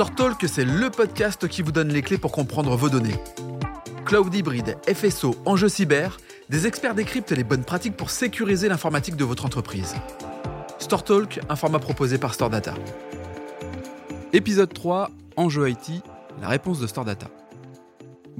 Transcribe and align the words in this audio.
Store 0.00 0.14
Talk, 0.14 0.46
c'est 0.48 0.64
le 0.64 0.88
podcast 0.88 1.46
qui 1.46 1.60
vous 1.60 1.72
donne 1.72 1.88
les 1.88 2.00
clés 2.00 2.16
pour 2.16 2.32
comprendre 2.32 2.74
vos 2.74 2.88
données. 2.88 3.16
Cloud 4.06 4.34
hybride, 4.34 4.78
FSO, 4.90 5.34
enjeux 5.44 5.68
cyber, 5.68 6.16
des 6.48 6.66
experts 6.66 6.94
décryptent 6.94 7.32
les 7.32 7.44
bonnes 7.44 7.64
pratiques 7.64 7.98
pour 7.98 8.08
sécuriser 8.08 8.70
l'informatique 8.70 9.16
de 9.16 9.24
votre 9.24 9.44
entreprise. 9.44 9.94
Store 10.78 11.04
Talk, 11.04 11.40
un 11.50 11.54
format 11.54 11.80
proposé 11.80 12.16
par 12.16 12.32
Store 12.32 12.48
Data. 12.48 12.72
Épisode 14.32 14.72
3, 14.72 15.10
enjeux 15.36 15.68
IT, 15.68 16.02
la 16.40 16.48
réponse 16.48 16.80
de 16.80 16.86
Store 16.86 17.04
Data. 17.04 17.26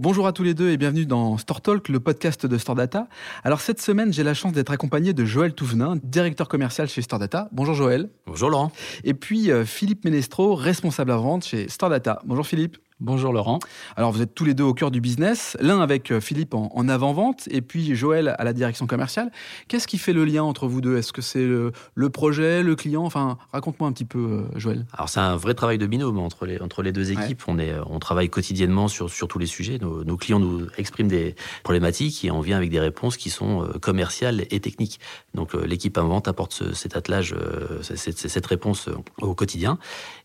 Bonjour 0.03 0.27
à 0.27 0.33
tous 0.33 0.45
les 0.45 0.55
deux 0.55 0.71
et 0.71 0.79
bienvenue 0.79 1.05
dans 1.05 1.37
Store 1.37 1.61
Talk, 1.61 1.91
le 1.91 2.01
podcast 2.01 2.47
de 2.47 2.57
Store 2.57 2.75
Data. 2.75 3.07
Alors 3.45 3.61
cette 3.61 3.83
semaine, 3.83 4.15
j'ai 4.15 4.23
la 4.23 4.33
chance 4.33 4.55
d'être 4.55 4.71
accompagné 4.71 5.13
de 5.13 5.27
Joël 5.27 5.53
Touvenin, 5.53 5.97
directeur 6.03 6.49
commercial 6.49 6.89
chez 6.89 7.03
Store 7.03 7.19
Data. 7.19 7.51
Bonjour 7.53 7.75
Joël. 7.75 8.09
Bonjour 8.25 8.49
Laurent. 8.49 8.73
Et 9.05 9.13
puis 9.13 9.51
euh, 9.51 9.67
Philippe 9.67 10.07
Ménestro, 10.07 10.55
responsable 10.55 11.11
à 11.11 11.19
vente 11.19 11.45
chez 11.45 11.69
Store 11.69 11.91
Data. 11.91 12.23
Bonjour 12.25 12.47
Philippe. 12.47 12.79
Bonjour 13.03 13.33
Laurent. 13.33 13.61
Alors 13.97 14.13
vous 14.13 14.21
êtes 14.21 14.35
tous 14.35 14.45
les 14.45 14.53
deux 14.53 14.65
au 14.65 14.75
cœur 14.75 14.91
du 14.91 15.01
business, 15.01 15.57
l'un 15.59 15.81
avec 15.81 16.11
euh, 16.11 16.21
Philippe 16.21 16.53
en, 16.53 16.87
avant-vente 16.87 17.49
et 17.51 17.63
puis 17.63 17.97
Joël 17.97 18.35
à 18.39 18.45
la 18.45 18.53
direction 18.53 18.87
commerciale. 18.87 19.33
Qu'est-ce 19.69 19.87
qui 19.87 19.97
fait 19.97 20.13
le 20.13 20.27
lien 20.27 20.43
entre 20.43 20.67
vous 20.67 20.83
deux? 20.83 20.99
Est-ce 20.99 21.15
que 21.15 21.23
c'est 21.23 21.47
le, 21.47 21.73
projet, 22.11 22.63
le 22.63 22.77
client? 22.77 23.03
Enfin, 23.03 23.39
raconte-moi 23.55 23.89
un 23.89 23.93
petit 23.93 24.05
peu, 24.05 24.19
euh, 24.19 24.59
Joël. 24.59 24.85
Alors 24.93 25.09
c'est 25.09 25.19
un 25.19 25.35
vrai 25.37 25.55
travail 25.55 25.79
de 25.79 25.87
binôme 25.87 26.19
entre 26.19 26.45
les, 26.45 26.61
entre 26.61 26.83
les 26.83 26.93
deux 26.93 27.11
équipes. 27.11 27.43
On, 27.49 27.59
est, 27.59 27.73
on 27.87 28.01
travaille 28.01 28.29
quotidiennement 28.29 28.87
sur, 28.87 29.09
sur 29.09 29.29
tous 29.29 29.39
les 29.39 29.47
sujets. 29.47 29.79
Nos, 29.79 30.17
clients 30.19 30.39
nous 30.39 30.67
expriment 30.77 31.09
des 31.09 31.37
problématiques 31.63 32.23
et 32.27 32.31
on 32.31 32.43
vient 32.43 32.59
avec 32.59 32.69
des 32.69 32.81
réponses 32.81 33.17
qui 33.17 33.31
sont 33.31 33.63
euh, 33.63 33.79
commerciales 33.79 34.45
et 34.51 34.61
techniques. 34.61 35.01
Donc 35.33 35.55
l'équipe 35.55 35.97
avant-vente 35.97 36.29
apporte 36.29 36.75
cet 36.75 36.99
attelage, 36.99 37.35
cette, 37.81 38.19
cette, 38.19 38.47
réponse 38.47 38.91
au 39.23 39.35
quotidien. 39.35 39.79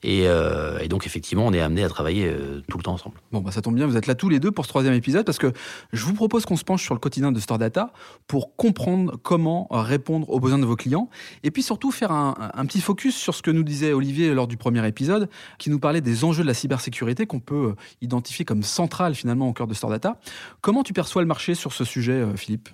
Et, 0.03 0.23
et, 0.23 0.87
donc 0.89 1.05
effectivement, 1.05 1.45
on 1.45 1.53
est 1.53 1.61
amené 1.61 1.83
à 1.83 1.89
travailler 1.89 2.35
tout 2.69 2.77
le 2.77 2.83
temps 2.83 2.93
ensemble. 2.93 3.15
Bon, 3.31 3.41
bah 3.41 3.51
ça 3.51 3.61
tombe 3.61 3.75
bien, 3.75 3.87
vous 3.87 3.97
êtes 3.97 4.07
là 4.07 4.15
tous 4.15 4.29
les 4.29 4.39
deux 4.39 4.51
pour 4.51 4.65
ce 4.65 4.69
troisième 4.69 4.93
épisode 4.93 5.25
parce 5.25 5.37
que 5.37 5.51
je 5.93 6.03
vous 6.05 6.13
propose 6.13 6.45
qu'on 6.45 6.57
se 6.57 6.63
penche 6.63 6.83
sur 6.83 6.93
le 6.93 6.99
quotidien 6.99 7.31
de 7.31 7.39
Store 7.39 7.57
Data 7.57 7.91
pour 8.27 8.55
comprendre 8.55 9.17
comment 9.21 9.67
répondre 9.71 10.29
aux 10.29 10.39
besoins 10.39 10.59
de 10.59 10.65
vos 10.65 10.75
clients 10.75 11.09
et 11.43 11.51
puis 11.51 11.63
surtout 11.63 11.91
faire 11.91 12.11
un, 12.11 12.65
petit 12.65 12.81
focus 12.81 13.15
sur 13.15 13.35
ce 13.35 13.41
que 13.41 13.51
nous 13.51 13.63
disait 13.63 13.93
Olivier 13.93 14.33
lors 14.33 14.47
du 14.47 14.57
premier 14.57 14.85
épisode 14.87 15.29
qui 15.57 15.69
nous 15.69 15.79
parlait 15.79 16.01
des 16.01 16.23
enjeux 16.23 16.43
de 16.43 16.47
la 16.47 16.53
cybersécurité 16.53 17.25
qu'on 17.25 17.39
peut 17.39 17.69
euh, 17.69 17.75
identifier 18.01 18.45
comme 18.45 18.63
central 18.63 19.15
finalement 19.15 19.47
au 19.47 19.53
cœur 19.53 19.67
de 19.67 19.73
Store 19.73 19.91
Data. 19.91 20.19
Comment 20.61 20.83
tu 20.83 20.93
perçois 20.93 21.21
le 21.21 21.27
marché 21.27 21.55
sur 21.55 21.73
ce 21.73 21.83
sujet, 21.83 22.13
euh, 22.13 22.35
Philippe? 22.35 22.69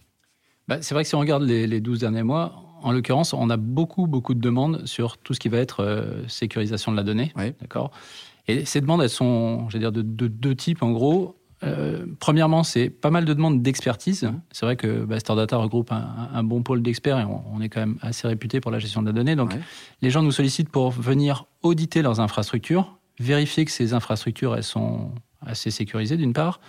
Bah, 0.67 0.81
C'est 0.81 0.93
vrai 0.93 1.03
que 1.03 1.09
si 1.09 1.15
on 1.15 1.19
regarde 1.19 1.43
les, 1.43 1.67
les 1.67 1.81
12 1.81 1.99
derniers 1.99 2.23
mois, 2.23 2.71
en 2.83 2.91
l'occurrence, 2.91 3.33
on 3.33 3.49
a 3.49 3.57
beaucoup, 3.57 4.07
beaucoup 4.07 4.33
de 4.33 4.39
demandes 4.39 4.85
sur 4.85 5.17
tout 5.17 5.33
ce 5.33 5.39
qui 5.39 5.49
va 5.49 5.59
être 5.59 5.81
euh, 5.81 6.27
sécurisation 6.27 6.91
de 6.91 6.97
la 6.97 7.03
donnée. 7.03 7.31
D'accord? 7.61 7.91
Et 8.51 8.65
ces 8.65 8.81
demandes, 8.81 9.01
elles 9.01 9.09
sont, 9.09 9.69
je 9.69 9.77
dire, 9.77 9.91
de 9.91 10.01
deux 10.01 10.55
types 10.55 10.83
en 10.83 10.91
gros. 10.91 11.41
Euh, 11.63 12.05
premièrement, 12.19 12.63
c'est 12.63 12.89
pas 12.89 13.11
mal 13.11 13.25
de 13.25 13.33
demandes 13.33 13.61
d'expertise. 13.61 14.29
C'est 14.51 14.65
vrai 14.65 14.75
que 14.75 15.05
bah, 15.05 15.17
Data 15.19 15.57
regroupe 15.57 15.91
un, 15.91 16.43
bon 16.43 16.63
pôle 16.63 16.81
d'experts 16.81 17.19
et 17.19 17.25
on, 17.25 17.61
est 17.61 17.69
quand 17.69 17.81
même 17.81 17.97
assez 18.01 18.27
réputé 18.27 18.59
pour 18.59 18.71
la 18.71 18.79
gestion 18.79 19.01
de 19.01 19.07
la 19.07 19.13
donnée. 19.13 19.35
Donc, 19.35 19.53
les 20.01 20.09
gens 20.09 20.23
nous 20.23 20.31
sollicitent 20.31 20.69
pour 20.69 20.91
venir 20.91 21.45
auditer 21.61 22.01
leurs 22.01 22.19
infrastructures, 22.19 22.97
vérifier 23.19 23.65
que 23.65 23.71
ces 23.71 23.93
infrastructures 23.93 24.55
elles 24.55 24.63
sont 24.63 25.11
assez 25.45 25.71
sécurisées 25.71 26.17
d'une 26.17 26.33
part, 26.33 26.59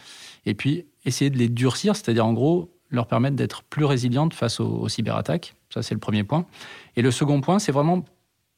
et 0.44 0.54
puis 0.54 0.86
essayer 1.04 1.30
de 1.30 1.38
les 1.38 1.48
durcir, 1.48 1.96
c'est-à-dire 1.96 2.26
en 2.26 2.32
gros 2.32 2.74
leur 2.90 3.06
permettre 3.06 3.36
d'être 3.36 3.62
plus 3.62 3.86
résilientes 3.86 4.34
face 4.34 4.60
aux, 4.60 4.88
cyberattaques. 4.88 5.54
Ça, 5.72 5.82
c'est 5.82 5.94
le 5.94 6.00
premier 6.00 6.24
point. 6.24 6.44
Et 6.96 7.02
le 7.02 7.10
second 7.10 7.40
point, 7.40 7.58
c'est 7.58 7.72
vraiment 7.72 8.04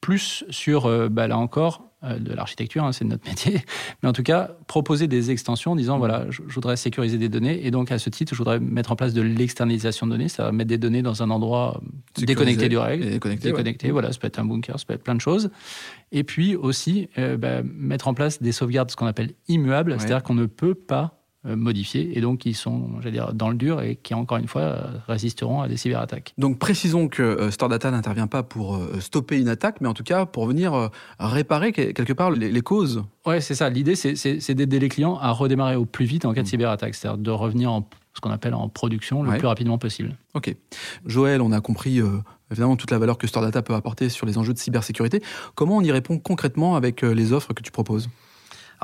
plus 0.00 0.44
sur, 0.50 0.86
euh, 0.86 1.09
bah, 1.09 1.28
là 1.28 1.38
encore, 1.38 1.83
de 2.19 2.33
l'architecture, 2.33 2.84
hein, 2.84 2.92
c'est 2.92 3.05
notre 3.05 3.24
métier, 3.28 3.64
mais 4.02 4.08
en 4.08 4.12
tout 4.12 4.22
cas, 4.22 4.50
proposer 4.66 5.08
des 5.08 5.30
extensions 5.30 5.72
en 5.72 5.77
disant, 5.77 5.98
voilà, 5.98 6.27
je, 6.30 6.42
voudrais 6.47 6.77
sécuriser 6.77 7.19
des 7.19 7.28
données, 7.28 7.66
et 7.66 7.70
donc 7.70 7.91
à 7.92 7.98
ce 7.98 8.10
titre, 8.10 8.34
je 8.34 8.38
voudrais 8.38 8.60
mettre 8.60 8.92
en 8.92 8.97
place 8.97 9.14
de 9.14 9.22
l'externalisation 9.22 10.06
de 10.06 10.12
données, 10.12 10.28
ça 10.28 10.44
va 10.44 10.53
mettre 10.53 10.69
des 10.69 10.78
données 10.78 11.03
dans 11.03 11.22
un 11.22 11.31
endroit 11.31 11.81
déconnecté 12.16 12.69
du 12.69 12.78
règle, 12.78 13.10
déconnecté, 13.10 13.48
déconnecté 13.48 13.91
voilà, 13.91 14.12
ça 14.12 14.19
peut 14.19 14.26
être 14.26 14.38
un 14.38 14.44
bunker, 14.44 14.78
ça 14.78 14.84
peut 14.87 14.94
être 14.94 15.03
plein 15.03 15.15
de 15.15 15.20
choses, 15.20 15.50
et 16.12 16.25
puis 16.25 16.56
aussi 16.56 17.09
euh, 17.19 17.37
bah, 17.37 17.62
mettre 17.62 18.09
en 18.09 18.15
place 18.15 18.41
des 18.41 18.53
sauvegardes, 18.53 18.91
ce 18.91 18.97
qu'on 18.97 19.06
appelle 19.06 19.32
immuables, 19.48 19.97
c'est-à-dire 19.98 20.22
qu'on 20.22 20.34
ne 20.34 20.47
peut 20.47 20.75
pas 20.75 21.03
euh, 21.04 21.23
modifiés 21.44 22.16
et 22.16 22.21
donc 22.21 22.38
qui 22.38 22.55
sont, 22.55 22.88
dire, 23.05 23.34
dans 23.34 23.50
le 23.50 23.56
dur 23.56 23.82
et 23.82 23.97
qui, 23.97 24.15
encore 24.15 24.38
une 24.38 24.49
fois, 24.49 24.78
résisteront 25.06 25.60
à 25.60 25.69
des 25.69 25.77
cyberattaques. 25.77 26.32
Donc 26.38 26.59
précisons 26.59 27.09
que 27.09 27.22
euh, 27.22 27.50
Store 27.50 27.69
Data 27.69 27.91
n'intervient 27.91 28.27
pas 28.27 28.43
pour 28.43 28.77
euh, 28.77 28.99
stopper 29.00 29.38
une 29.38 29.49
attaque, 29.49 29.81
mais 29.81 29.88
en 29.88 29.94
tout 29.94 30.04
cas 30.04 30.27
pour 30.27 30.47
venir 30.47 30.91
réparer 31.19 31.72
quelque 31.72 32.12
part 32.12 32.31
les, 32.31 32.60
causes. 32.62 33.04
Ouais, 33.27 33.41
c'est 33.41 33.54
ça. 33.54 33.69
L'idée, 33.69 33.94
c'est 33.94 34.54
d'aider 34.54 34.78
les 34.78 34.88
clients 34.88 35.16
à 35.19 35.31
redémarrer 35.33 35.77
au 35.77 35.84
plus 35.84 36.06
vite 36.06 36.25
en 36.25 36.33
cas 36.33 36.43
de 36.43 36.47
mm. 36.47 36.50
cyberattaque, 36.50 36.94
c'est-à-dire 36.94 37.19
de 37.19 37.31
revenir 37.31 37.72
en 37.72 37.88
ce 38.15 38.21
qu'on 38.21 38.31
appelle 38.31 38.54
en 38.54 38.69
production 38.69 39.22
le 39.22 39.37
plus 39.38 39.47
rapidement 39.47 39.77
possible. 39.77 40.16
Ok. 40.34 40.54
Joël, 41.04 41.43
on 41.43 41.50
a 41.50 41.60
compris 41.60 42.00
évidemment 42.50 42.77
toute 42.77 42.93
la 42.93 42.99
valeur 42.99 43.19
que 43.19 43.27
Store 43.27 43.43
Data 43.43 43.60
peut 43.60 43.75
apporter 43.75 44.09
sur 44.09 44.25
les 44.25 44.38
enjeux 44.38 44.54
de 44.54 44.59
cybersécurité. 44.59 45.21
Comment 45.56 45.77
on 45.77 45.83
y 45.83 45.91
répond 45.91 46.19
concrètement 46.19 46.77
avec 46.77 47.03
les 47.03 47.33
offres 47.33 47.53
que 47.53 47.62
tu 47.62 47.72
proposes? 47.72 48.09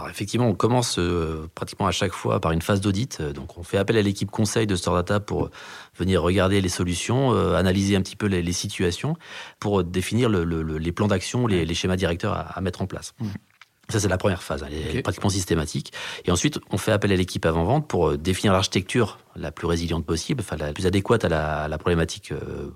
Alors 0.00 0.10
effectivement, 0.10 0.48
on 0.48 0.54
commence 0.54 0.98
euh, 0.98 1.50
pratiquement 1.54 1.86
à 1.86 1.90
chaque 1.90 2.12
fois 2.12 2.40
par 2.40 2.52
une 2.52 2.62
phase 2.62 2.80
d'audit. 2.80 3.18
Euh, 3.20 3.32
donc 3.34 3.58
on 3.58 3.62
fait 3.62 3.76
appel 3.76 3.98
à 3.98 4.02
l'équipe 4.02 4.30
conseil 4.30 4.66
de 4.66 4.74
Store 4.74 4.94
Data 4.94 5.20
pour 5.20 5.50
venir 5.94 6.22
regarder 6.22 6.62
les 6.62 6.70
solutions, 6.70 7.34
euh, 7.34 7.54
analyser 7.54 7.96
un 7.96 8.00
petit 8.00 8.16
peu 8.16 8.26
les, 8.26 8.52
situations, 8.52 9.16
pour 9.58 9.84
définir 9.84 10.30
les 10.30 10.92
plans 10.92 11.06
d'action, 11.06 11.46
les, 11.46 11.74
schémas 11.74 11.96
directeurs 11.96 12.32
à, 12.32 12.60
mettre 12.62 12.80
en 12.80 12.86
place. 12.86 13.14
Mmh. 13.20 13.26
Ça, 13.90 13.98
c'est 13.98 14.08
la 14.08 14.18
première 14.18 14.42
phase, 14.42 14.64
elle 14.66 14.96
est 14.96 15.02
pratiquement 15.02 15.30
systématique. 15.30 15.92
Et 16.24 16.30
ensuite, 16.30 16.58
on 16.70 16.78
fait 16.78 16.92
appel 16.92 17.10
à 17.12 17.16
l'équipe 17.16 17.44
avant-vente 17.44 17.88
pour 17.88 18.10
euh, 18.10 18.16
définir 18.16 18.52
l'architecture 18.52 19.18
la 19.36 19.52
plus 19.52 19.66
résiliente 19.66 20.04
possible, 20.04 20.40
enfin 20.40 20.56
la 20.56 20.72
plus 20.72 20.86
adéquate 20.86 21.24
à 21.24 21.68
la, 21.68 21.78
problématique 21.78 22.32
euh, 22.32 22.70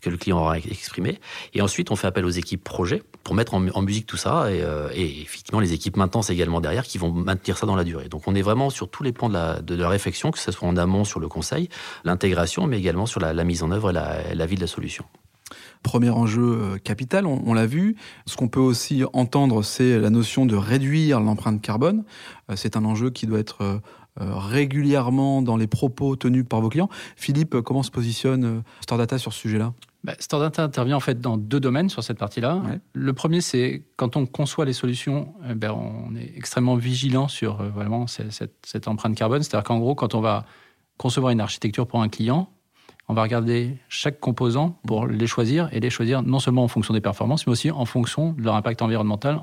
que 0.00 0.10
le 0.10 0.16
client 0.16 0.38
aura 0.38 0.58
exprimée. 0.58 1.20
Et 1.54 1.62
ensuite, 1.62 1.90
on 1.90 1.96
fait 1.96 2.06
appel 2.06 2.24
aux 2.24 2.30
équipes 2.30 2.62
projet 2.62 3.02
pour 3.24 3.34
mettre 3.34 3.54
en, 3.54 3.60
musique 3.60 4.06
tout 4.06 4.16
ça. 4.16 4.50
Et, 4.50 4.62
euh, 4.62 4.90
et, 4.94 5.22
effectivement, 5.22 5.60
les 5.60 5.72
équipes 5.72 5.96
maintenance 5.96 6.30
également 6.30 6.60
derrière 6.60 6.84
qui 6.84 6.98
vont 6.98 7.12
maintenir 7.12 7.56
ça 7.56 7.66
dans 7.66 7.76
la 7.76 7.84
durée. 7.84 8.08
Donc, 8.08 8.26
on 8.26 8.34
est 8.34 8.42
vraiment 8.42 8.70
sur 8.70 8.90
tous 8.90 9.02
les 9.02 9.12
plans 9.12 9.28
de 9.28 9.34
la, 9.34 9.60
de, 9.60 9.74
la 9.74 9.88
réflexion, 9.88 10.30
que 10.30 10.38
ce 10.38 10.52
soit 10.52 10.68
en 10.68 10.76
amont 10.76 11.04
sur 11.04 11.20
le 11.20 11.28
conseil, 11.28 11.68
l'intégration, 12.04 12.66
mais 12.66 12.78
également 12.78 13.06
sur 13.06 13.20
la, 13.20 13.32
mise 13.44 13.62
en 13.62 13.70
œuvre 13.70 13.90
et 13.90 13.92
la, 13.94 14.34
la 14.34 14.46
vie 14.46 14.56
de 14.56 14.60
la 14.60 14.66
solution. 14.66 15.04
Premier 15.82 16.10
enjeu 16.10 16.42
euh, 16.42 16.78
capital, 16.78 17.26
on, 17.26 17.54
l'a 17.54 17.66
vu. 17.66 17.96
Ce 18.26 18.36
qu'on 18.36 18.48
peut 18.48 18.60
aussi 18.60 19.02
entendre, 19.12 19.62
c'est 19.62 19.98
la 19.98 20.10
notion 20.10 20.46
de 20.46 20.56
réduire 20.56 21.20
l'empreinte 21.20 21.60
carbone. 21.60 22.04
Euh, 22.50 22.54
c'est 22.56 22.76
un 22.76 22.84
enjeu 22.84 23.10
qui 23.10 23.26
doit 23.26 23.38
être 23.38 23.62
euh, 23.62 23.78
régulièrement 24.18 25.42
dans 25.42 25.56
les 25.56 25.66
propos 25.66 26.16
tenus 26.16 26.44
par 26.48 26.60
vos 26.60 26.68
clients. 26.68 26.88
Philippe, 27.16 27.60
comment 27.60 27.82
se 27.82 27.90
positionne 27.90 28.62
Stordata 28.80 29.18
sur 29.18 29.32
ce 29.32 29.40
sujet-là? 29.40 29.72
Bah, 30.04 30.14
Stordata 30.18 30.62
intervient 30.62 30.96
en 30.96 31.00
fait 31.00 31.20
dans 31.20 31.36
deux 31.36 31.60
domaines 31.60 31.88
sur 31.88 32.02
cette 32.02 32.18
partie-là. 32.18 32.62
Le 32.92 33.12
premier, 33.12 33.40
c'est 33.40 33.84
quand 33.96 34.16
on 34.16 34.26
conçoit 34.26 34.64
les 34.64 34.72
solutions, 34.72 35.34
eh 35.48 35.54
ben, 35.54 35.72
on 35.72 36.14
est 36.16 36.32
extrêmement 36.36 36.76
vigilant 36.76 37.28
sur 37.28 37.62
vraiment 37.62 38.06
cette, 38.06 38.52
cette 38.64 38.88
empreinte 38.88 39.16
carbone. 39.16 39.42
C'est-à-dire 39.42 39.64
qu'en 39.64 39.78
gros, 39.78 39.94
quand 39.94 40.14
on 40.14 40.20
va 40.20 40.44
concevoir 40.98 41.32
une 41.32 41.40
architecture 41.40 41.86
pour 41.86 42.02
un 42.02 42.08
client, 42.08 42.50
on 43.08 43.14
va 43.14 43.22
regarder 43.22 43.78
chaque 43.88 44.20
composant 44.20 44.78
pour 44.86 45.06
les 45.06 45.26
choisir 45.26 45.68
et 45.72 45.80
les 45.80 45.90
choisir 45.90 46.22
non 46.22 46.38
seulement 46.38 46.64
en 46.64 46.68
fonction 46.68 46.92
des 46.94 47.00
performances, 47.00 47.46
mais 47.46 47.52
aussi 47.52 47.70
en 47.70 47.84
fonction 47.84 48.32
de 48.32 48.42
leur 48.42 48.54
impact 48.54 48.82
environnemental, 48.82 49.40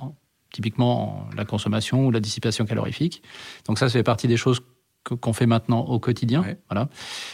typiquement 0.53 1.27
la 1.35 1.45
consommation 1.45 2.05
ou 2.05 2.11
la 2.11 2.19
dissipation 2.19 2.65
calorifique. 2.65 3.23
Donc 3.67 3.79
ça, 3.79 3.89
ça 3.89 3.93
fait 3.93 4.03
partie 4.03 4.27
des 4.27 4.37
choses 4.37 4.61
qu'on 5.03 5.33
fait 5.33 5.45
maintenant 5.45 5.81
au 5.81 5.99
quotidien. 5.99 6.43
Voilà. 6.69 6.89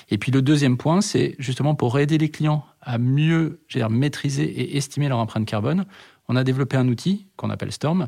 Et 0.09 0.17
puis 0.17 0.31
le 0.31 0.41
deuxième 0.41 0.77
point, 0.77 1.01
c'est 1.01 1.35
justement 1.39 1.75
pour 1.75 1.99
aider 1.99 2.17
les 2.17 2.29
clients 2.29 2.65
à 2.81 2.97
mieux 2.97 3.61
dire, 3.71 3.89
maîtriser 3.89 4.43
et 4.43 4.77
estimer 4.77 5.07
leur 5.07 5.19
empreinte 5.19 5.45
carbone, 5.45 5.85
on 6.27 6.35
a 6.35 6.43
développé 6.43 6.77
un 6.77 6.87
outil 6.87 7.27
qu'on 7.37 7.49
appelle 7.49 7.71
Storm 7.71 8.07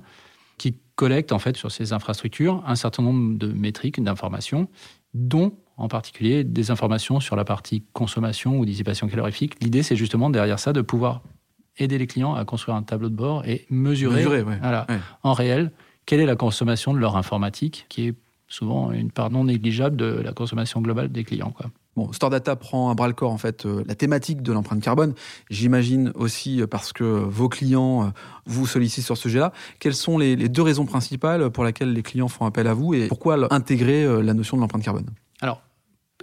qui 0.57 0.77
collecte 0.95 1.31
en 1.31 1.39
fait 1.39 1.57
sur 1.57 1.71
ces 1.71 1.93
infrastructures 1.93 2.63
un 2.65 2.75
certain 2.75 3.03
nombre 3.03 3.37
de 3.37 3.47
métriques, 3.47 4.01
d'informations, 4.01 4.67
dont 5.13 5.53
en 5.77 5.87
particulier 5.87 6.43
des 6.43 6.71
informations 6.71 7.19
sur 7.19 7.35
la 7.35 7.45
partie 7.45 7.83
consommation 7.93 8.59
ou 8.59 8.65
dissipation 8.65 9.07
calorifique. 9.07 9.55
L'idée, 9.61 9.83
c'est 9.83 9.95
justement 9.95 10.29
derrière 10.29 10.59
ça 10.59 10.73
de 10.73 10.81
pouvoir 10.81 11.21
aider 11.77 11.97
les 11.97 12.07
clients 12.07 12.35
à 12.35 12.45
construire 12.45 12.75
un 12.75 12.83
tableau 12.83 13.09
de 13.09 13.15
bord 13.15 13.45
et 13.45 13.65
mesurer, 13.69 14.25
en 15.23 15.33
réel 15.33 15.71
quelle 16.05 16.19
est 16.19 16.25
la 16.25 16.35
consommation 16.35 16.93
de 16.93 16.99
leur 16.99 17.15
informatique, 17.17 17.85
qui 17.89 18.07
est 18.07 18.13
souvent 18.47 18.91
une 18.91 19.09
part 19.09 19.31
non 19.31 19.45
négligeable 19.45 19.95
de 19.95 20.05
la 20.05 20.33
consommation 20.33 20.81
globale 20.81 21.11
des 21.11 21.23
clients. 21.23 21.51
Quoi. 21.51 21.71
Bon, 21.95 22.11
Store 22.11 22.31
Data 22.31 22.55
prend 22.55 22.89
à 22.89 22.95
bras 22.95 23.07
le 23.07 23.13
corps 23.13 23.31
en 23.31 23.37
fait 23.37 23.65
euh, 23.65 23.83
la 23.87 23.93
thématique 23.93 24.41
de 24.41 24.51
l'empreinte 24.51 24.81
carbone. 24.81 25.13
J'imagine 25.49 26.11
aussi 26.15 26.61
euh, 26.61 26.67
parce 26.67 26.91
que 26.91 27.03
vos 27.03 27.49
clients 27.49 28.05
euh, 28.05 28.07
vous 28.45 28.65
sollicitent 28.65 29.05
sur 29.05 29.15
ce 29.15 29.23
sujet-là. 29.23 29.53
Quelles 29.79 29.93
sont 29.93 30.17
les, 30.17 30.35
les, 30.35 30.49
deux 30.49 30.63
raisons 30.63 30.85
principales 30.85 31.51
pour 31.51 31.63
lesquelles 31.63 31.93
les 31.93 32.01
clients 32.01 32.27
font 32.27 32.45
appel 32.45 32.67
à 32.67 32.73
vous 32.73 32.95
et 32.95 33.07
pourquoi 33.07 33.53
intégrer 33.53 34.23
la 34.23 34.33
notion 34.33 34.57
de 34.57 34.61
l'empreinte 34.61 34.83
carbone? 34.83 35.05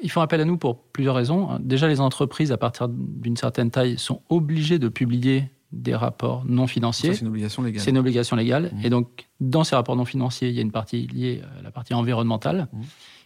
Ils 0.02 0.11
font 0.11 0.20
appel 0.20 0.41
à 0.41 0.44
nous 0.44 0.56
pour 0.56 0.82
plusieurs 0.82 1.14
raisons. 1.14 1.58
Déjà, 1.61 1.88
les 1.88 2.00
entreprises, 2.00 2.52
à 2.52 2.56
partir 2.56 2.88
d'une 2.88 3.37
certaine 3.37 3.70
taille, 3.70 3.99
sont 3.99 4.23
obligées 4.29 4.79
de 4.79 4.88
publier 4.88 5.50
des 5.73 5.94
rapports 5.94 6.44
non 6.47 6.67
financiers. 6.67 7.14
C'est 7.14 7.20
une 7.20 7.29
obligation 7.29 7.62
légale. 7.62 7.82
C'est 7.82 7.91
une 7.91 7.99
obligation 7.99 8.37
légale. 8.37 8.73
Mmh. 8.73 8.85
Et 8.85 8.91
donc, 8.91 9.29
dans 9.41 9.64
ces 9.64 9.76
rapports 9.76 9.97
non 9.97 10.05
financiers, 10.05 10.49
il 10.49 10.55
y 10.55 10.58
a 10.58 10.62
une 10.62 10.73
partie 10.73 11.06
liée 11.06 11.43
à 11.58 11.62
la 11.62 11.70
partie 11.70 11.94
environnementale. 11.94 12.69
Mmh. 12.73 12.81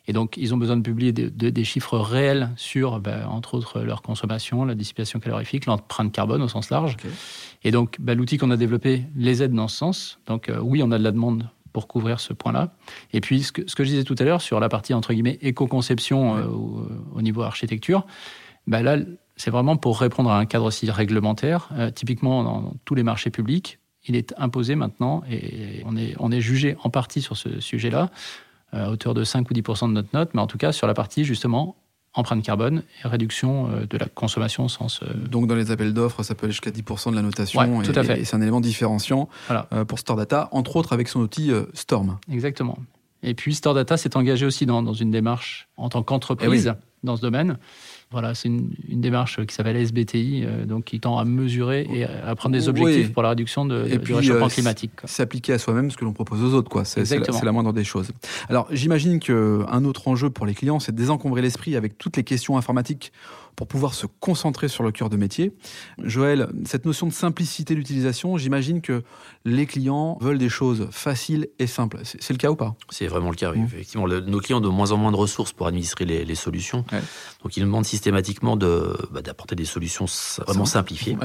Et 0.06 0.12
donc, 0.12 0.36
ils 0.36 0.52
ont 0.52 0.58
besoin 0.58 0.76
de 0.76 0.82
publier 0.82 1.12
des, 1.12 1.64
chiffres 1.64 1.96
réels 1.96 2.50
sur, 2.56 3.00
ben, 3.00 3.26
entre 3.26 3.54
autres, 3.54 3.80
leur 3.80 4.02
consommation, 4.02 4.66
la 4.66 4.74
dissipation 4.74 5.18
calorifique, 5.18 5.64
l'empreinte 5.64 6.12
carbone 6.12 6.42
au 6.42 6.48
sens 6.48 6.68
large. 6.68 6.98
Et 7.62 7.70
donc, 7.70 7.96
ben, 8.00 8.16
l'outil 8.16 8.36
qu'on 8.36 8.50
a 8.50 8.58
développé 8.58 9.04
les 9.16 9.42
aide 9.42 9.52
dans 9.52 9.68
ce 9.68 9.76
sens. 9.76 10.18
Donc, 10.26 10.50
euh, 10.50 10.58
oui, 10.60 10.82
on 10.82 10.90
a 10.90 10.98
de 10.98 11.04
la 11.04 11.10
demande 11.10 11.48
pour 11.74 11.88
couvrir 11.88 12.20
ce 12.20 12.32
point-là. 12.32 12.72
Et 13.12 13.20
puis, 13.20 13.42
ce 13.42 13.52
que, 13.52 13.68
ce 13.68 13.74
que, 13.74 13.84
je 13.84 13.90
disais 13.90 14.04
tout 14.04 14.14
à 14.18 14.22
l'heure 14.22 14.40
sur 14.40 14.60
la 14.60 14.70
partie, 14.70 14.94
entre 14.94 15.12
guillemets, 15.12 15.38
éco-conception 15.42 16.36
euh, 16.36 16.46
au, 16.46 17.20
niveau 17.20 17.42
architecture, 17.42 18.06
ben 18.66 18.82
là, 18.82 18.96
c'est 19.36 19.50
vraiment 19.50 19.76
pour 19.76 20.00
répondre 20.00 20.30
à 20.30 20.38
un 20.38 20.46
cadre 20.46 20.66
aussi 20.66 20.88
réglementaire. 20.90 21.68
Euh, 21.72 21.90
typiquement, 21.90 22.44
dans, 22.44 22.74
tous 22.84 22.94
les 22.94 23.02
marchés 23.02 23.30
publics, 23.30 23.80
il 24.06 24.14
est 24.14 24.32
imposé 24.38 24.76
maintenant, 24.76 25.24
et 25.28 25.82
on 25.84 25.96
est, 25.96 26.14
on 26.20 26.30
est 26.30 26.40
jugé 26.40 26.76
en 26.84 26.90
partie 26.90 27.20
sur 27.20 27.36
ce 27.36 27.58
sujet-là, 27.58 28.10
à 28.72 28.90
hauteur 28.90 29.12
de 29.12 29.24
5 29.24 29.50
ou 29.50 29.54
10% 29.54 29.88
de 29.88 29.94
notre 29.94 30.10
note, 30.14 30.30
mais 30.34 30.40
en 30.40 30.46
tout 30.46 30.58
cas 30.58 30.72
sur 30.72 30.86
la 30.86 30.94
partie 30.94 31.24
justement 31.24 31.76
empreinte 32.14 32.42
carbone 32.42 32.82
et 33.04 33.08
réduction 33.08 33.68
euh, 33.68 33.86
de 33.86 33.98
la 33.98 34.06
consommation 34.06 34.64
au 34.64 34.68
sens. 34.68 35.00
Euh, 35.02 35.12
Donc 35.28 35.46
dans 35.46 35.54
les 35.54 35.70
appels 35.70 35.92
d'offres, 35.92 36.22
ça 36.22 36.34
peut 36.34 36.46
aller 36.46 36.52
jusqu'à 36.52 36.70
10% 36.70 37.10
de 37.10 37.16
la 37.16 37.22
notation. 37.22 37.82
tout 37.82 37.92
à 37.94 38.04
fait. 38.04 38.20
Et 38.20 38.24
c'est 38.24 38.36
un 38.36 38.42
élément 38.42 38.60
différenciant 38.60 39.28
euh, 39.50 39.84
pour 39.84 39.98
Store 39.98 40.16
Data, 40.16 40.48
entre 40.52 40.76
autres 40.76 40.92
avec 40.92 41.08
son 41.08 41.20
outil 41.20 41.50
Storm. 41.72 42.18
Exactement. 42.30 42.78
Et 43.22 43.34
puis 43.34 43.54
Store 43.54 43.74
Data 43.74 43.96
s'est 43.96 44.16
engagé 44.16 44.46
aussi 44.46 44.66
dans, 44.66 44.82
dans, 44.82 44.92
une 44.92 45.10
démarche 45.10 45.68
en 45.76 45.88
tant 45.88 46.02
qu'entreprise 46.02 46.72
eh 46.74 47.06
dans 47.06 47.16
ce 47.16 47.22
domaine. 47.22 47.58
Voilà, 48.14 48.32
c'est 48.36 48.46
une, 48.48 48.70
démarche 48.88 49.44
qui 49.44 49.52
s'appelle 49.52 49.76
SBTI, 49.76 50.44
euh, 50.44 50.66
donc 50.66 50.84
qui 50.84 51.00
tend 51.00 51.18
à 51.18 51.24
mesurer 51.24 51.84
et 51.92 52.04
à 52.04 52.34
prendre 52.36 52.52
des 52.52 52.68
objectifs 52.68 53.12
pour 53.12 53.24
la 53.24 53.30
réduction 53.30 53.66
de, 53.66 53.96
du 53.96 54.14
réchauffement 54.14 54.46
euh, 54.46 54.48
climatique. 54.48 54.92
S'appliquer 55.02 55.52
à 55.52 55.58
soi-même 55.58 55.90
ce 55.90 55.96
que 55.96 56.04
l'on 56.04 56.12
propose 56.12 56.40
aux 56.40 56.54
autres, 56.54 56.70
quoi. 56.70 56.84
C'est 56.84 57.02
la, 57.10 57.40
la, 57.42 57.52
moindre 57.52 57.72
des 57.72 57.82
choses. 57.82 58.12
Alors, 58.48 58.68
j'imagine 58.70 59.18
qu'un 59.18 59.84
autre 59.84 60.06
enjeu 60.06 60.30
pour 60.30 60.46
les 60.46 60.54
clients, 60.54 60.78
c'est 60.78 60.92
de 60.92 60.96
désencombrer 60.96 61.42
l'esprit 61.42 61.74
avec 61.74 61.98
toutes 61.98 62.16
les 62.16 62.22
questions 62.22 62.56
informatiques 62.56 63.10
pour 63.56 63.66
pouvoir 63.66 63.94
se 63.94 64.06
concentrer 64.06 64.68
sur 64.68 64.82
le 64.82 64.92
cœur 64.92 65.10
de 65.10 65.16
métier. 65.16 65.52
Joël, 66.02 66.48
cette 66.64 66.84
notion 66.84 67.06
de 67.06 67.12
simplicité 67.12 67.74
d'utilisation, 67.74 68.36
j'imagine 68.36 68.80
que 68.80 69.02
les 69.44 69.66
clients 69.66 70.18
veulent 70.20 70.38
des 70.38 70.48
choses 70.48 70.88
faciles 70.90 71.48
et 71.58 71.66
simples. 71.66 72.00
C'est 72.02 72.32
le 72.32 72.38
cas 72.38 72.50
ou 72.50 72.56
pas? 72.56 72.74
C'est 72.90 73.06
vraiment 73.06 73.30
le 73.30 73.36
cas, 73.36 73.52
oui. 73.52 73.60
Mmh. 73.60 73.64
Effectivement, 73.64 74.08
nos 74.08 74.40
clients 74.40 74.58
ont 74.58 74.60
de 74.62 74.68
moins 74.68 74.92
en 74.92 74.96
moins 74.96 75.12
de 75.12 75.16
ressources 75.16 75.52
pour 75.52 75.66
administrer 75.66 76.04
les, 76.04 76.34
solutions. 76.34 76.84
Donc, 77.42 77.56
ils 77.56 77.60
demandent 77.60 77.84
systématiquement 77.84 78.56
bah, 78.56 79.22
d'apporter 79.22 79.54
des 79.54 79.64
solutions 79.64 80.06
vraiment 80.46 80.64
simplifiées. 80.64 81.16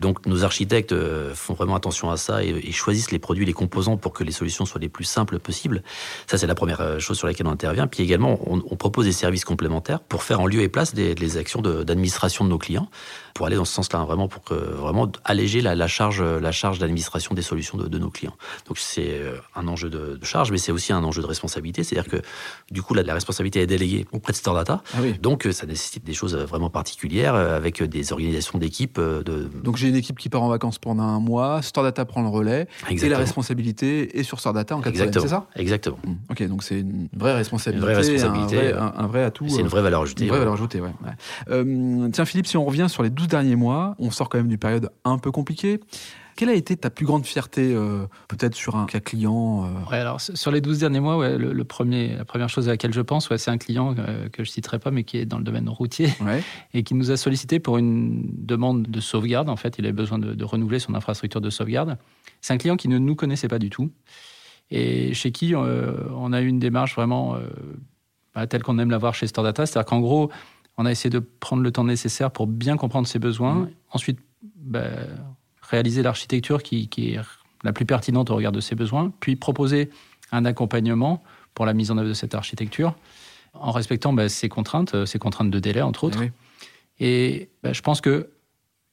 Donc, 0.00 0.26
nos 0.26 0.44
architectes 0.44 0.92
euh, 0.92 1.34
font 1.34 1.54
vraiment 1.54 1.74
attention 1.74 2.10
à 2.10 2.16
ça 2.16 2.44
et, 2.44 2.72
choisissent 2.72 3.10
les 3.10 3.18
produits, 3.18 3.44
les 3.44 3.52
composants 3.52 3.96
pour 3.96 4.12
que 4.12 4.24
les 4.24 4.32
solutions 4.32 4.64
soient 4.64 4.80
les 4.80 4.88
plus 4.88 5.04
simples 5.04 5.38
possibles. 5.38 5.82
Ça, 6.26 6.38
c'est 6.38 6.46
la 6.46 6.54
première 6.54 6.80
euh, 6.80 6.98
chose 6.98 7.18
sur 7.18 7.26
laquelle 7.26 7.46
on 7.46 7.52
intervient. 7.52 7.86
Puis 7.86 8.02
également, 8.02 8.38
on, 8.46 8.60
propose 8.76 9.04
des 9.04 9.12
services 9.12 9.44
complémentaires 9.44 10.00
pour 10.00 10.22
faire 10.22 10.40
en 10.40 10.46
lieu 10.46 10.62
et 10.62 10.68
place 10.68 10.94
des, 10.94 11.14
des 11.14 11.36
actions 11.36 11.60
de 11.60 11.69
d'administration 11.84 12.44
de, 12.44 12.50
nos 12.50 12.58
clients, 12.58 12.88
pour 13.34 13.46
aller 13.46 13.56
dans 13.56 13.64
ce 13.64 13.72
sens-là, 13.72 14.04
vraiment 14.04 14.28
pour 14.28 14.42
que, 14.42 14.54
vraiment 14.54 15.10
alléger 15.24 15.60
la, 15.60 15.86
charge, 15.86 16.22
la 16.22 16.52
charge 16.52 16.78
d'administration 16.78 17.34
des 17.34 17.42
solutions 17.42 17.78
de, 17.78 17.98
nos 17.98 18.10
clients. 18.10 18.36
Donc 18.66 18.78
c'est 18.78 19.10
euh, 19.10 19.36
un 19.54 19.68
enjeu 19.68 19.90
de, 19.90 20.18
charge, 20.22 20.50
mais 20.50 20.58
c'est 20.58 20.72
aussi 20.72 20.92
un 20.92 21.02
enjeu 21.04 21.22
de 21.22 21.26
responsabilité. 21.26 21.84
C'est-à-dire 21.84 22.10
que 22.10 22.22
du 22.70 22.82
coup, 22.82 22.94
la, 22.94 23.02
la, 23.02 23.14
responsabilité 23.14 23.60
est 23.60 23.66
déléguée 23.66 24.06
auprès 24.12 24.32
de 24.32 24.36
Store 24.36 24.54
Data. 24.54 24.82
Ah 24.94 24.98
Donc 25.20 25.46
euh, 25.46 25.52
ça 25.52 25.66
nécessite 25.66 26.04
des 26.04 26.14
choses 26.14 26.34
vraiment 26.34 26.70
particulières 26.70 27.34
euh, 27.34 27.56
avec 27.56 27.82
des 27.82 28.12
organisations 28.12 28.58
d'équipe. 28.58 28.98
De... 28.98 29.50
Donc 29.62 29.76
j'ai 29.76 29.88
une 29.88 29.96
équipe 29.96 30.18
qui 30.18 30.28
part 30.28 30.42
en 30.42 30.48
vacances 30.48 30.78
pendant 30.78 31.02
un 31.02 31.20
mois, 31.20 31.62
Store 31.62 31.84
Data 31.84 32.04
prend 32.04 32.22
le 32.22 32.28
relais, 32.28 32.66
et 32.90 33.08
la 33.08 33.18
responsabilité 33.18 34.18
est 34.18 34.22
sur 34.22 34.40
Store 34.40 34.52
Data 34.52 34.76
en 34.76 34.80
cas 34.80 34.90
de 34.90 34.96
c'est 34.96 35.28
ça? 35.28 35.46
Exactement. 35.56 35.98
Mmh. 36.04 36.12
Ok, 36.30 36.42
donc 36.48 36.62
c'est 36.62 36.80
une 36.80 37.08
vraie 37.12 37.34
responsabilité, 37.34 37.86
une 37.86 37.92
vraie 37.92 38.02
responsabilité, 38.02 38.72
un 38.72 39.06
vrai, 39.06 39.24
atout. 39.24 39.48
C'est 39.48 39.60
une 39.60 39.68
vraie 39.68 39.82
valeur 39.82 40.02
ajoutée. 40.02 40.24
Une 40.24 40.30
vraie 40.30 40.38
valeur 40.38 40.54
ajoutée, 40.54 40.80
ouais. 40.80 40.90
Euh, 41.50 41.59
tiens 42.12 42.24
Philippe, 42.24 42.46
si 42.46 42.56
on 42.56 42.64
revient 42.64 42.86
sur 42.88 43.02
les 43.02 43.10
12 43.10 43.28
derniers 43.28 43.56
mois, 43.56 43.94
on 43.98 44.10
sort 44.10 44.28
quand 44.28 44.38
même 44.38 44.48
d'une 44.48 44.58
période 44.58 44.90
un 45.04 45.18
peu 45.18 45.30
compliquée. 45.30 45.80
Quelle 46.36 46.48
a 46.48 46.54
été 46.54 46.76
ta 46.76 46.88
plus 46.88 47.04
grande 47.04 47.26
fierté, 47.26 47.74
euh, 47.74 48.06
peut-être 48.28 48.54
sur 48.54 48.76
un 48.76 48.86
cas 48.86 49.00
client 49.00 49.66
euh 49.66 49.94
alors 49.94 50.20
sur 50.20 50.50
les 50.50 50.60
12 50.60 50.78
derniers 50.78 51.00
mois, 51.00 51.36
le, 51.36 51.64
premier, 51.64 52.16
la 52.16 52.24
première 52.24 52.48
chose 52.48 52.68
à 52.68 52.72
laquelle 52.72 52.94
je 52.94 53.00
pense, 53.00 53.34
c'est 53.36 53.50
un 53.50 53.58
client 53.58 53.94
que 54.32 54.42
je 54.42 54.50
citerai 54.50 54.78
pas, 54.78 54.90
mais 54.90 55.04
qui 55.04 55.18
est 55.18 55.26
dans 55.26 55.38
le 55.38 55.44
domaine 55.44 55.68
routier 55.68 56.08
et 56.74 56.82
qui 56.82 56.94
nous 56.94 57.10
a 57.10 57.16
sollicité 57.16 57.58
pour 57.58 57.76
une 57.76 58.22
demande 58.32 58.84
de 58.84 59.00
sauvegarde. 59.00 59.50
En 59.50 59.56
fait, 59.56 59.76
il 59.78 59.84
avait 59.84 59.92
besoin 59.92 60.18
de, 60.18 60.44
renouveler 60.44 60.78
son 60.78 60.94
infrastructure 60.94 61.40
de 61.40 61.50
sauvegarde. 61.50 61.98
C'est 62.40 62.54
un 62.54 62.58
client 62.58 62.76
qui 62.76 62.88
ne 62.88 62.98
nous 62.98 63.16
connaissait 63.16 63.48
pas 63.48 63.58
du 63.58 63.68
tout 63.68 63.90
et 64.70 65.12
chez 65.12 65.32
qui 65.32 65.54
on 65.54 66.32
a 66.32 66.40
eu 66.40 66.46
une 66.46 66.58
démarche 66.60 66.94
vraiment 66.94 67.36
bah, 68.34 68.46
telle 68.46 68.62
qu'on 68.62 68.78
aime 68.78 68.90
l'avoir 68.90 69.14
chez 69.14 69.26
Stordata. 69.26 69.66
C'est-à-dire 69.66 69.86
qu'en 69.86 70.00
gros, 70.00 70.30
on 70.76 70.86
a 70.86 70.90
essayé 70.90 71.10
de 71.10 71.18
prendre 71.18 71.62
le 71.62 71.70
temps 71.70 71.84
nécessaire 71.84 72.30
pour 72.30 72.46
bien 72.46 72.76
comprendre 72.76 73.06
ses 73.06 73.18
besoins. 73.18 73.54
Mmh. 73.54 73.70
Ensuite, 73.92 74.18
bah, 74.56 74.84
réaliser 75.62 76.02
l'architecture 76.02 76.62
qui, 76.62 76.88
est 76.96 77.20
la 77.62 77.72
plus 77.72 77.84
pertinente 77.84 78.30
au 78.30 78.36
regard 78.36 78.52
de 78.52 78.60
ses 78.60 78.74
besoins. 78.74 79.12
Puis 79.20 79.36
proposer 79.36 79.90
un 80.32 80.44
accompagnement 80.44 81.22
pour 81.54 81.66
la 81.66 81.74
mise 81.74 81.90
en 81.90 81.98
œuvre 81.98 82.08
de 82.08 82.14
cette 82.14 82.34
architecture 82.34 82.94
en 83.52 83.72
respectant 83.72 84.12
bah, 84.12 84.28
ses 84.28 84.48
contraintes, 84.48 85.04
ses 85.04 85.18
contraintes 85.18 85.50
de 85.50 85.58
délai, 85.58 85.82
entre 85.82 86.04
autres. 86.04 86.22
Et 86.98 87.48
bah, 87.62 87.72
je 87.72 87.80
pense 87.82 88.00
que 88.00 88.30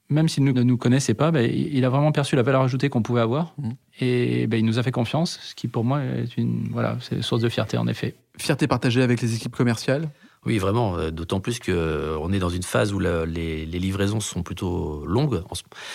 même 0.09 0.29
s'il 0.29 0.43
ne 0.45 0.63
nous 0.63 0.77
connaissait 0.77 1.13
pas, 1.13 1.31
il 1.41 1.83
a 1.83 1.89
vraiment 1.89 2.11
perçu 2.11 2.35
la 2.35 2.41
valeur 2.41 2.61
ajoutée 2.61 2.89
qu'on 2.89 3.01
pouvait 3.01 3.21
avoir. 3.21 3.53
Mmh. 3.57 3.69
Et 3.99 4.43
il 4.43 4.65
nous 4.65 4.79
a 4.79 4.83
fait 4.83 4.91
confiance, 4.91 5.39
ce 5.43 5.55
qui 5.55 5.67
pour 5.67 5.83
moi 5.83 6.01
est 6.01 6.37
une 6.37 6.69
voilà, 6.71 6.97
c'est 7.01 7.21
source 7.21 7.41
de 7.41 7.49
fierté 7.49 7.77
en 7.77 7.87
effet. 7.87 8.15
Fierté 8.37 8.67
partagée 8.67 9.01
avec 9.01 9.21
les 9.21 9.35
équipes 9.35 9.55
commerciales 9.55 10.09
oui, 10.47 10.59
vraiment. 10.59 10.97
Euh, 10.97 11.11
d'autant 11.11 11.41
plus 11.41 11.59
qu'on 11.59 11.73
euh, 11.73 12.31
est 12.31 12.39
dans 12.39 12.49
une 12.49 12.63
phase 12.63 12.93
où 12.93 12.99
les, 12.99 13.65
livraisons 13.65 14.21
sont 14.21 14.43
plutôt 14.43 15.03
longues. 15.05 15.43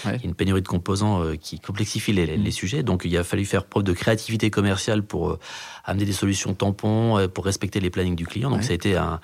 Il 0.04 0.10
y 0.10 0.14
a 0.14 0.18
une 0.24 0.34
pénurie 0.34 0.60
de 0.60 0.68
composants 0.68 1.22
euh, 1.22 1.36
qui 1.36 1.58
complexifie 1.58 2.12
les, 2.12 2.36
mm. 2.36 2.50
sujets. 2.50 2.82
Donc, 2.82 3.06
il 3.06 3.16
a 3.16 3.24
fallu 3.24 3.46
faire 3.46 3.64
preuve 3.64 3.82
de 3.82 3.94
créativité 3.94 4.50
commerciale 4.50 5.02
pour 5.02 5.38
amener 5.84 6.04
des 6.04 6.12
solutions 6.12 6.52
tampons, 6.52 7.28
pour 7.32 7.46
respecter 7.46 7.80
les 7.80 7.88
plannings 7.88 8.14
du 8.14 8.26
client. 8.26 8.50
Donc, 8.50 8.62
ça 8.62 8.72
a 8.72 8.74
été 8.74 8.96
un, 8.96 9.20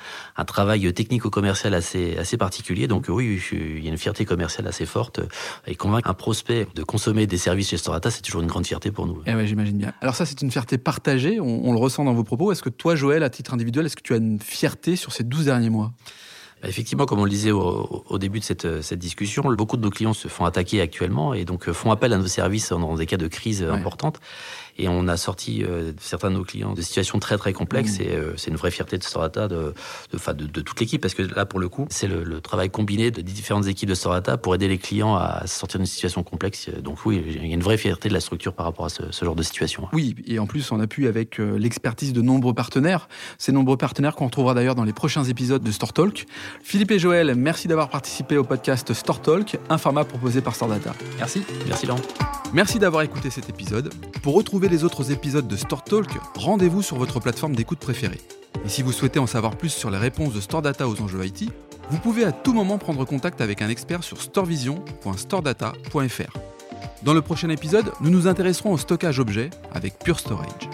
travail 0.47 0.93
technico-commercial 0.95 1.75
assez, 1.75 2.17
assez 2.17 2.39
particulier. 2.39 2.89
Donc, 2.89 3.07
oui, 3.09 3.39
il 3.53 3.85
y 3.85 3.87
a 3.87 3.91
une 3.91 3.99
fierté 3.99 4.25
commerciale 4.25 4.67
assez 4.67 4.87
forte. 4.87 5.21
Et 5.67 5.75
convaincre 5.75 6.09
un 6.09 6.15
prospect 6.15 6.67
de 6.75 6.83
consommer 6.83 7.27
des 7.27 7.37
services 7.37 7.69
chez 7.69 7.77
Storata, 7.77 8.11
c'est 8.11 8.23
toujours 8.23 8.41
une 8.41 8.49
grande 8.49 8.67
fierté 8.67 8.91
pour 8.91 9.07
nous. 9.07 9.23
Eh 9.27 9.35
ouais, 9.35 9.47
j'imagine 9.47 9.77
bien. 9.77 9.93
Alors, 10.01 10.17
ça, 10.17 10.25
c'est 10.25 10.41
une 10.41 10.51
fierté 10.51 10.79
partagée. 10.79 11.39
On, 11.39 11.69
on, 11.69 11.73
le 11.73 11.79
ressent 11.79 12.05
dans 12.05 12.15
vos 12.15 12.25
propos. 12.25 12.51
Est-ce 12.51 12.63
que 12.63 12.71
toi, 12.71 12.97
Joël, 12.97 13.23
à 13.23 13.31
titre 13.31 13.53
individuel, 13.53 13.87
est-ce 13.87 13.97
que 13.97 14.03
tu 14.03 14.15
as 14.15 14.17
une 14.17 14.41
fierté 14.41 14.97
sur 14.97 15.13
ces 15.19 15.25
12 15.25 15.45
derniers 15.47 15.71
mois 15.71 15.93
bah, 16.63 16.69
Effectivement, 16.69 17.07
comme 17.07 17.21
on 17.21 17.25
le 17.25 17.31
disait 17.31 17.51
au, 17.51 18.19
début 18.19 18.39
de 18.39 18.45
cette, 18.45 18.83
cette, 18.83 18.99
discussion, 18.99 19.43
beaucoup 19.55 19.77
de 19.77 19.83
nos 19.83 19.91
clients 19.91 20.15
se 20.15 20.29
font 20.29 20.45
attaquer 20.45 20.81
actuellement 20.81 21.35
et 21.35 21.45
donc 21.45 21.69
euh, 21.69 21.73
font 21.73 21.91
appel 21.91 22.13
à 22.13 22.19
nos 22.19 22.27
services 22.27 22.71
dans 22.71 22.95
des 22.95 23.07
cas 23.07 23.17
de 23.17 23.29
crise 23.29 23.63
importante. 23.63 24.21
Et 24.79 24.89
on 24.89 25.09
a 25.09 25.17
sorti 25.17 25.65
euh, 25.65 25.93
certains 26.01 26.31
de 26.31 26.37
nos 26.37 26.45
clients 26.45 26.73
de 26.73 26.83
situations 26.83 27.19
très 27.19 27.37
très 27.37 27.53
complexes. 27.53 27.99
Mmh. 27.99 28.03
Et 28.03 28.11
euh, 28.13 28.37
c'est 28.37 28.51
une 28.51 28.57
vraie 28.57 28.71
fierté 28.71 28.97
de 28.99 29.03
Storata, 29.03 29.49
de, 29.49 29.75
de, 30.13 30.33
de, 30.33 30.47
de 30.47 30.61
toute 30.61 30.79
l'équipe, 30.81 31.01
parce 31.01 31.15
que 31.15 31.23
là, 31.23 31.47
pour 31.47 31.59
le 31.59 31.69
coup, 31.69 31.87
c'est 31.91 32.07
le, 32.07 32.41
travail 32.41 32.71
combiné 32.71 33.11
de 33.11 33.21
différentes 33.21 33.67
équipes 33.67 33.89
de 33.89 33.95
Storata 33.95 34.37
pour 34.39 34.55
aider 34.55 34.69
les 34.69 34.79
clients 34.79 35.17
à 35.17 35.47
sortir 35.47 35.79
d'une 35.81 35.87
situation 35.87 36.23
complexe. 36.23 36.71
Donc 36.83 37.05
oui, 37.05 37.23
il 37.27 37.47
y 37.47 37.51
a 37.51 37.55
une 37.55 37.63
vraie 37.63 37.77
fierté 37.77 38.09
de 38.09 38.15
la 38.15 38.21
structure 38.21 38.53
par 38.53 38.65
rapport 38.65 38.87
à 38.87 38.89
ce, 38.89 39.11
ce 39.11 39.25
genre 39.25 39.35
de 39.35 39.43
situation. 39.43 39.89
Oui, 39.93 40.15
et 40.27 40.39
en 40.39 40.47
plus, 40.47 40.71
on 40.71 40.81
appuie 40.81 41.07
avec 41.07 41.41
euh, 41.41 41.59
l'expertise 41.59 42.13
de 42.13 42.23
nombreux 42.23 42.55
partenaires. 42.55 43.09
Ces 43.39 43.53
nombreux 43.53 43.77
partenaires 43.77 44.15
qu'on 44.15 44.27
retrouvera 44.27 44.55
d'ailleurs 44.55 44.75
dans 44.75 44.85
les 44.85 44.93
prochains 44.93 45.25
épisodes 45.25 45.63
de 45.63 45.71
Store 45.73 45.93
Talk. 45.93 46.27
Philippe 46.63 46.93
et 46.93 46.99
Joël, 46.99 47.35
merci 47.35 47.69
d'avoir 47.69 47.89
participé 47.89 48.37
au 48.37 48.45
podcast 48.45 48.93
Store 48.95 49.21
Talk, 49.21 49.59
un 49.69 49.79
format 49.79 50.05
proposé 50.05 50.41
par 50.41 50.55
Stordata. 50.55 50.95
Merci. 51.19 51.43
Merci 51.67 51.87
Laurent. 51.87 52.01
Merci 52.53 52.79
d'avoir 52.79 53.03
écouté 53.03 53.31
cet 53.31 53.49
épisode. 53.51 53.93
Pour 54.23 54.37
les 54.69 54.85
autres 54.85 55.11
épisodes 55.13 55.49
de 55.49 55.57
Store 55.57 55.83
Talk, 55.83 56.09
rendez-vous 56.35 56.83
sur 56.83 56.97
votre 56.97 57.21
plateforme 57.21 57.57
d'écoute 57.57 57.79
préférée. 57.79 58.21
Et 58.65 58.69
si 58.69 58.83
vous 58.83 58.93
souhaitez 58.93 59.19
en 59.19 59.27
savoir 59.27 59.57
plus 59.57 59.71
sur 59.71 59.91
les 59.91 59.99
réponses 59.99 60.35
de 60.35 60.41
Store 60.41 60.63
Data 60.63 60.89
aux 60.89 61.01
enjeux 61.01 61.25
IT, 61.25 61.51
vous 61.91 61.99
pouvez 61.99 62.25
à 62.25 62.33
tout 62.33 62.53
moment 62.53 62.79
prendre 62.79 63.05
contact 63.05 63.41
avec 63.41 63.63
un 63.63 63.69
expert 63.69 64.03
sur 64.05 64.21
storevision.storedata.fr. 64.21 66.39
Dans 67.03 67.15
le 67.15 67.23
prochain 67.23 67.49
épisode, 67.49 67.93
nous 68.01 68.11
nous 68.11 68.27
intéresserons 68.27 68.73
au 68.73 68.79
stockage 68.79 69.21
objet 69.21 69.51
avec 69.73 69.99
Pure 69.99 70.19
Storage. 70.19 70.69